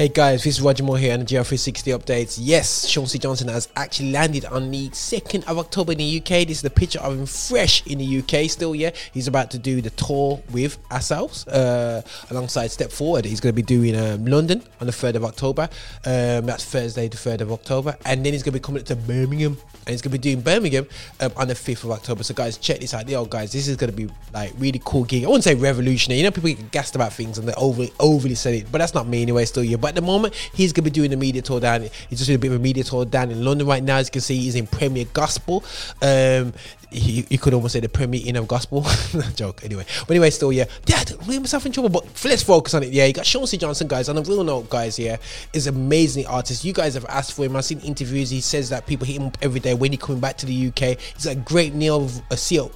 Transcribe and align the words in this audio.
Hey 0.00 0.08
guys, 0.08 0.44
this 0.44 0.54
is 0.54 0.62
Roger 0.62 0.82
Moore 0.82 0.96
here 0.96 1.12
on 1.12 1.18
the 1.20 1.26
GL360 1.26 1.94
updates. 1.94 2.38
Yes, 2.40 2.86
Sean 2.88 3.06
C. 3.06 3.18
Johnson 3.18 3.48
has 3.48 3.68
actually 3.76 4.12
landed 4.12 4.46
on 4.46 4.70
the 4.70 4.88
2nd 4.88 5.46
of 5.46 5.58
October 5.58 5.92
in 5.92 5.98
the 5.98 6.20
UK. 6.20 6.48
This 6.48 6.52
is 6.52 6.62
the 6.62 6.70
picture 6.70 7.00
of 7.00 7.18
him 7.18 7.26
fresh 7.26 7.86
in 7.86 7.98
the 7.98 8.20
UK 8.20 8.48
still, 8.48 8.74
yeah. 8.74 8.92
He's 9.12 9.28
about 9.28 9.50
to 9.50 9.58
do 9.58 9.82
the 9.82 9.90
tour 9.90 10.42
with 10.52 10.78
ourselves 10.90 11.46
uh, 11.48 12.00
alongside 12.30 12.68
Step 12.68 12.90
Forward. 12.90 13.26
He's 13.26 13.40
going 13.40 13.54
to 13.54 13.54
be 13.54 13.60
doing 13.60 13.94
um, 13.94 14.24
London 14.24 14.62
on 14.80 14.86
the 14.86 14.92
3rd 14.94 15.16
of 15.16 15.24
October. 15.26 15.68
Um, 16.06 16.46
that's 16.46 16.64
Thursday, 16.64 17.08
the 17.08 17.18
3rd 17.18 17.42
of 17.42 17.52
October. 17.52 17.94
And 18.06 18.24
then 18.24 18.32
he's 18.32 18.42
going 18.42 18.54
to 18.54 18.58
be 18.58 18.64
coming 18.64 18.82
to 18.82 18.96
Birmingham 18.96 19.58
and 19.86 19.88
he's 19.88 20.00
going 20.00 20.12
to 20.12 20.18
be 20.18 20.22
doing 20.22 20.40
Birmingham 20.40 20.86
um, 21.20 21.32
on 21.36 21.48
the 21.48 21.54
5th 21.54 21.84
of 21.84 21.90
October. 21.90 22.22
So 22.22 22.32
guys, 22.32 22.56
check 22.56 22.80
this 22.80 22.94
out. 22.94 23.06
Yo, 23.06 23.26
guys, 23.26 23.52
this 23.52 23.68
is 23.68 23.76
going 23.76 23.90
to 23.90 23.96
be 23.96 24.10
like 24.32 24.52
really 24.56 24.80
cool 24.82 25.04
gig. 25.04 25.24
I 25.24 25.26
wouldn't 25.26 25.44
say 25.44 25.54
revolutionary. 25.54 26.20
You 26.20 26.24
know, 26.24 26.30
people 26.30 26.48
get 26.48 26.70
gassed 26.70 26.94
about 26.94 27.12
things 27.12 27.36
and 27.36 27.46
they 27.46 27.52
overly, 27.54 27.92
overly 28.00 28.34
said 28.34 28.54
it, 28.54 28.72
but 28.72 28.78
that's 28.78 28.94
not 28.94 29.06
me 29.06 29.20
anyway, 29.20 29.44
still, 29.44 29.62
yeah. 29.62 29.76
But 29.76 29.89
at 29.90 29.96
the 29.96 30.00
moment, 30.02 30.34
he's 30.54 30.72
going 30.72 30.84
to 30.84 30.90
be 30.90 30.94
doing 30.94 31.12
a 31.12 31.16
media 31.16 31.42
tour 31.42 31.58
down. 31.58 31.82
He's 32.08 32.18
just 32.20 32.26
doing 32.26 32.36
a 32.36 32.38
bit 32.38 32.52
of 32.52 32.60
a 32.60 32.62
media 32.62 32.84
tour 32.84 33.04
down 33.04 33.30
in 33.30 33.44
London 33.44 33.66
right 33.66 33.82
now. 33.82 33.96
As 33.96 34.06
you 34.06 34.12
can 34.12 34.20
see, 34.20 34.38
he's 34.38 34.54
in 34.54 34.68
Premier 34.68 35.04
Gospel. 35.12 35.64
Um, 36.00 36.54
he, 36.90 37.24
you 37.28 37.38
could 37.38 37.54
almost 37.54 37.72
say 37.72 37.80
the 37.80 37.88
Premier 37.88 38.20
Inn 38.24 38.36
of 38.36 38.48
Gospel. 38.48 38.84
joke, 39.34 39.64
anyway. 39.64 39.84
But 40.00 40.10
anyway, 40.10 40.30
still, 40.30 40.52
yeah. 40.52 40.64
Dad, 40.84 41.14
we 41.26 41.38
myself 41.38 41.66
in 41.66 41.72
trouble, 41.72 41.88
but 41.90 42.04
let's 42.24 42.42
focus 42.42 42.74
on 42.74 42.82
it. 42.82 42.92
Yeah, 42.92 43.06
you 43.06 43.12
got 43.12 43.26
Sean 43.26 43.46
C. 43.46 43.56
Johnson, 43.56 43.88
guys. 43.88 44.08
On 44.08 44.18
a 44.18 44.22
real 44.22 44.44
note, 44.44 44.68
guys, 44.68 44.98
yeah, 44.98 45.16
is 45.52 45.66
amazing 45.66 46.26
artist. 46.26 46.64
You 46.64 46.72
guys 46.72 46.94
have 46.94 47.06
asked 47.06 47.34
for 47.34 47.44
him. 47.44 47.56
I've 47.56 47.64
seen 47.64 47.80
interviews. 47.80 48.30
He 48.30 48.40
says 48.40 48.70
that 48.70 48.86
people 48.86 49.06
hit 49.06 49.20
him 49.20 49.32
every 49.40 49.60
day 49.60 49.74
when 49.74 49.92
he 49.92 49.98
coming 49.98 50.20
back 50.20 50.36
to 50.38 50.46
the 50.46 50.68
UK. 50.68 50.98
He's 51.14 51.26
a 51.26 51.34
great 51.34 51.74
neo 51.74 52.08
a 52.30 52.36
soul 52.36 52.70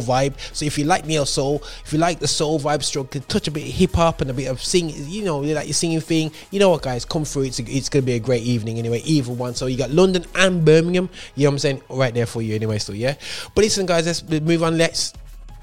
vibe. 0.00 0.34
So 0.54 0.64
if 0.64 0.78
you 0.78 0.84
like 0.84 1.06
neo 1.06 1.24
soul, 1.24 1.62
if 1.84 1.92
you 1.92 1.98
like 1.98 2.18
the 2.18 2.28
soul 2.28 2.60
vibe 2.60 2.82
stroke, 2.82 3.12
touch 3.28 3.48
a 3.48 3.50
bit 3.50 3.64
of 3.64 3.70
hip 3.70 3.94
hop 3.94 4.20
and 4.20 4.30
a 4.30 4.34
bit 4.34 4.46
of 4.46 4.62
singing, 4.62 4.96
you 5.08 5.24
know, 5.24 5.38
like 5.40 5.66
your 5.66 5.74
singing 5.74 6.00
thing, 6.00 6.32
you 6.50 6.58
know 6.58 6.70
what, 6.70 6.82
guys, 6.82 7.04
come 7.04 7.24
through. 7.24 7.44
It's, 7.44 7.58
a, 7.60 7.64
it's 7.64 7.88
to 7.88 8.02
be 8.02 8.12
a 8.12 8.18
great 8.18 8.42
evening 8.42 8.78
anyway, 8.78 9.00
either 9.04 9.32
one. 9.32 9.54
So 9.54 9.66
you 9.66 9.78
got 9.78 9.90
London 9.90 10.24
and 10.34 10.64
Birmingham, 10.64 11.08
you 11.34 11.44
know 11.44 11.50
what 11.50 11.54
I'm 11.54 11.58
saying, 11.60 11.82
right 11.88 12.12
there 12.12 12.26
for 12.26 12.42
you 12.42 12.54
anyway, 12.54 12.78
so 12.78 12.92
yeah. 12.92 13.14
But 13.54 13.64
listen, 13.64 13.86
guys, 13.86 14.06
let's 14.06 14.22
move 14.40 14.62
on. 14.62 14.76
Let's 14.76 15.12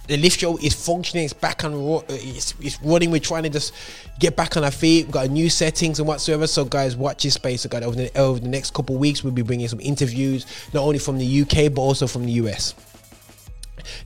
the 0.08 0.17
lift 0.17 0.39
show 0.39 0.58
is 0.58 0.73
functioning. 0.73 1.25
It's 1.25 1.34
back 1.34 1.64
on. 1.64 2.03
It's, 2.09 2.53
it's 2.59 2.81
running. 2.81 3.11
We're 3.11 3.20
trying 3.20 3.44
to 3.44 3.50
just 3.50 3.73
get 4.20 4.36
back 4.36 4.58
on 4.58 4.64
our 4.64 4.72
feet. 4.72 5.06
We've 5.06 5.14
got 5.14 5.30
new 5.30 5.50
settings 5.50 6.00
and 6.00 6.08
whatsoever. 6.08 6.47
So, 6.47 6.66
guys, 6.66 6.95
watch 6.95 7.23
this 7.23 7.36
space. 7.36 7.66
Guys, 7.66 7.84
over 7.84 7.95
the, 7.95 8.17
over 8.17 8.39
the 8.39 8.50
next 8.50 8.73
couple 8.73 8.97
weeks, 8.97 9.23
we'll 9.23 9.34
be 9.34 9.42
bringing 9.42 9.67
some 9.67 9.80
interviews, 9.80 10.45
not 10.73 10.84
only 10.84 11.00
from 11.00 11.17
the 11.17 11.42
UK 11.42 11.73
but 11.73 11.81
also 11.81 12.08
from 12.08 12.25
the 12.25 12.34
US. 12.34 12.75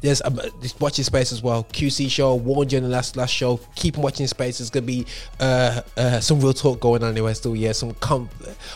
There's 0.01 0.21
um, 0.23 0.39
watching 0.79 1.03
space 1.03 1.31
as 1.31 1.41
well. 1.41 1.63
QC 1.65 2.09
show 2.09 2.35
warned 2.35 2.71
you 2.71 2.77
in 2.77 2.83
the 2.83 2.89
last 2.89 3.17
last 3.17 3.33
show. 3.33 3.59
Keep 3.75 3.97
watching 3.97 4.27
space. 4.27 4.59
There's 4.59 4.69
gonna 4.69 4.85
be 4.85 5.05
uh, 5.39 5.81
uh, 5.97 6.19
some 6.19 6.39
real 6.39 6.53
talk 6.53 6.79
going 6.79 7.03
on 7.03 7.11
anyway. 7.11 7.33
Still, 7.33 7.55
yeah, 7.55 7.71
some 7.71 7.95
I 8.01 8.27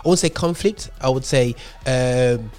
won't 0.04 0.20
say 0.20 0.30
conflict. 0.30 0.90
I 1.00 1.10
would 1.10 1.26
say 1.26 1.56
um, 1.86 2.52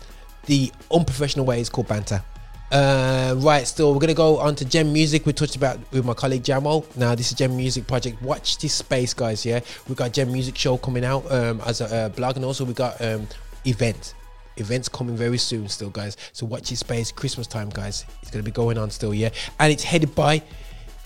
the 0.47 0.73
unprofessional 0.93 1.45
way 1.45 1.61
is 1.61 1.69
called 1.69 1.89
banter. 1.89 2.23
Uh, 2.71 3.35
right, 3.39 3.67
still, 3.67 3.93
we're 3.93 4.01
gonna 4.01 4.15
go 4.15 4.39
on 4.39 4.55
to 4.57 4.65
Gem 4.65 4.93
Music. 4.93 5.27
We 5.27 5.33
talked 5.33 5.57
about 5.57 5.79
with 5.93 6.05
my 6.05 6.15
colleague 6.15 6.45
Jamo. 6.45 6.85
Now, 6.97 7.15
this 7.15 7.33
is 7.33 7.39
Gem 7.39 7.57
Music 7.57 7.87
Project. 7.87 8.23
Watch 8.23 8.59
this 8.59 8.75
space, 8.75 9.13
guys. 9.13 9.45
Yeah, 9.45 9.61
we 9.89 9.95
got 9.95 10.13
Gem 10.13 10.33
Music 10.33 10.57
Show 10.57 10.77
coming 10.77 11.05
out 11.05 11.31
um, 11.33 11.61
as 11.67 11.81
a 11.81 12.13
blog, 12.15 12.37
and 12.37 12.45
also 12.45 12.65
we 12.65 12.75
got 12.75 13.01
um, 13.01 13.27
event 13.67 14.15
events 14.57 14.89
coming 14.89 15.17
very 15.17 15.39
soon 15.39 15.69
still 15.69 15.89
guys 15.89 16.19
so 16.33 16.45
watch 16.45 16.69
this 16.69 16.81
space 16.81 17.11
christmas 17.13 17.47
time 17.47 17.71
guys 17.71 18.05
it's 18.21 18.31
gonna 18.31 18.43
be 18.43 18.51
going 18.51 18.77
on 18.77 18.91
still 18.91 19.15
yeah 19.15 19.31
and 19.59 19.73
it's 19.73 19.85
headed 19.85 20.15
by 20.15 20.43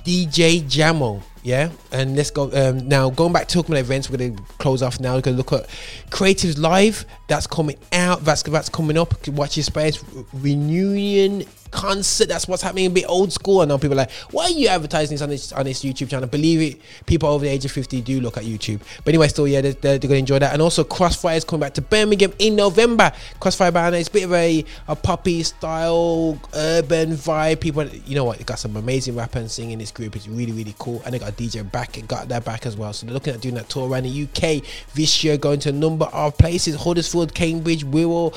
DJ 0.05 0.61
Jamo, 0.61 1.23
yeah. 1.45 1.70
And 1.92 2.17
let's 2.17 2.31
go 2.31 2.50
um, 2.53 2.89
now. 2.89 3.11
Going 3.11 3.33
back 3.33 3.47
to 3.48 3.55
talking 3.55 3.75
about 3.75 3.81
events, 3.81 4.09
we're 4.09 4.17
gonna 4.17 4.42
close 4.59 4.83
off 4.83 4.98
now. 4.98 5.14
We're 5.14 5.20
gonna 5.20 5.37
look 5.37 5.53
at 5.53 5.69
Creatives 6.11 6.59
Live. 6.59 7.05
That's 7.28 7.47
coming 7.47 7.77
out. 7.92 8.25
That's 8.25 8.42
that's 8.42 8.70
coming 8.70 8.97
up. 8.97 9.28
Watch 9.28 9.59
your 9.59 9.65
space. 9.65 10.03
Reunion 10.33 11.45
concert. 11.75 12.28
That's 12.28 12.47
what's 12.47 12.62
happening. 12.62 12.87
A 12.87 12.91
bit 12.91 13.04
old 13.09 13.32
school. 13.32 13.60
And 13.60 13.69
know 13.69 13.78
people 13.78 13.94
are 13.94 14.03
like, 14.06 14.12
why 14.31 14.44
are 14.44 14.50
you 14.50 14.69
advertising 14.69 15.16
this 15.16 15.22
on 15.22 15.28
this 15.28 15.53
on 15.53 15.65
this 15.65 15.84
YouTube 15.84 16.09
channel? 16.09 16.28
Believe 16.28 16.62
it, 16.62 16.81
people 17.04 17.28
over 17.28 17.44
the 17.44 17.50
age 17.50 17.65
of 17.65 17.72
fifty 17.72 18.00
do 18.00 18.21
look 18.21 18.37
at 18.37 18.44
YouTube. 18.44 18.81
But 19.04 19.09
anyway, 19.09 19.28
still, 19.28 19.49
yeah, 19.49 19.60
they're, 19.60 19.72
they're, 19.72 19.99
they're 19.99 20.09
gonna 20.09 20.21
enjoy 20.21 20.38
that. 20.38 20.53
And 20.53 20.62
also, 20.62 20.84
Crossfire 20.84 21.37
is 21.37 21.44
coming 21.44 21.60
back 21.60 21.75
to 21.75 21.82
Birmingham 21.82 22.32
in 22.38 22.56
November. 22.56 23.12
Crossfire 23.41 23.72
Banner. 23.72 23.97
It's 23.97 24.09
a 24.09 24.12
bit 24.12 24.25
of 24.25 24.32
a 24.32 24.65
a 24.88 24.97
poppy 24.97 25.43
style 25.43 26.38
urban 26.54 27.10
vibe. 27.10 27.60
People, 27.60 27.84
you 27.87 28.15
know 28.15 28.25
what? 28.25 28.38
They 28.38 28.44
got 28.44 28.60
some 28.60 28.76
amazing 28.76 29.16
rappers 29.16 29.43
and 29.43 29.50
singing. 29.50 29.78
This 29.78 29.91
group 29.91 30.15
It's 30.15 30.28
really 30.28 30.53
really 30.53 30.75
cool. 30.78 31.03
And 31.04 31.12
they 31.12 31.19
got 31.19 31.31
a 31.31 31.32
DJ 31.32 31.70
back. 31.70 31.99
And 31.99 32.09
got 32.09 32.28
their 32.28 32.41
back 32.41 32.66
as 32.66 32.76
well. 32.76 32.93
So 32.93 33.06
they're 33.06 33.15
looking 33.15 33.34
at 33.34 33.41
doing 33.41 33.56
that 33.56 33.69
tour 33.69 33.88
around 33.88 34.04
the 34.04 34.22
UK 34.25 34.65
this 34.94 35.25
year, 35.25 35.37
going 35.37 35.59
to 35.60 35.70
a 35.70 35.72
number 35.72 36.06
of 36.06 36.38
places: 36.38 36.76
Huddersfield, 36.76 37.34
Cambridge, 37.34 37.84
Wirral. 37.84 38.34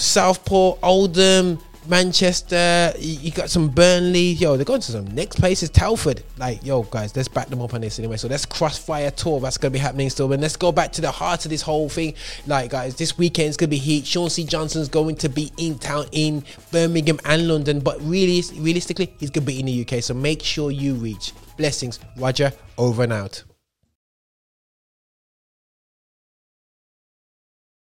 Southport, 0.00 0.78
Oldham, 0.82 1.58
Manchester, 1.86 2.92
you 2.98 3.30
got 3.30 3.48
some 3.48 3.68
Burnley, 3.68 4.32
yo, 4.32 4.56
they're 4.56 4.64
going 4.64 4.80
to 4.80 4.92
some 4.92 5.06
next 5.14 5.36
place 5.36 5.62
is 5.62 5.70
Telford. 5.70 6.22
Like, 6.36 6.64
yo, 6.64 6.82
guys, 6.82 7.16
let's 7.16 7.28
back 7.28 7.48
them 7.48 7.62
up 7.62 7.72
on 7.72 7.80
this 7.80 7.98
anyway. 7.98 8.16
So 8.16 8.28
let's 8.28 8.44
Crossfire 8.44 9.10
Tour, 9.10 9.40
that's 9.40 9.56
gonna 9.56 9.72
be 9.72 9.78
happening 9.78 10.10
still. 10.10 10.30
And 10.32 10.42
let's 10.42 10.56
go 10.56 10.72
back 10.72 10.92
to 10.92 11.00
the 11.00 11.10
heart 11.10 11.44
of 11.46 11.50
this 11.50 11.62
whole 11.62 11.88
thing. 11.88 12.14
Like, 12.46 12.70
guys, 12.70 12.96
this 12.96 13.16
weekend's 13.16 13.56
gonna 13.56 13.68
be 13.68 13.78
heat. 13.78 14.06
Sean 14.06 14.28
C. 14.28 14.44
Johnson's 14.44 14.88
going 14.88 15.16
to 15.16 15.28
be 15.28 15.50
in 15.56 15.78
town 15.78 16.06
in 16.12 16.44
Birmingham 16.70 17.18
and 17.24 17.48
London, 17.48 17.80
but 17.80 18.00
really, 18.02 18.42
realistically, 18.58 19.14
he's 19.18 19.30
gonna 19.30 19.46
be 19.46 19.58
in 19.58 19.66
the 19.66 19.80
UK. 19.84 20.02
So 20.02 20.12
make 20.12 20.42
sure 20.42 20.70
you 20.70 20.94
reach. 20.94 21.32
Blessings, 21.56 21.98
Roger, 22.16 22.52
over 22.76 23.04
and 23.04 23.12
out. 23.12 23.42